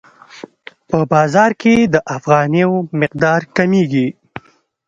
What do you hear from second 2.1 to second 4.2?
افغانیو مقدار کمیږي.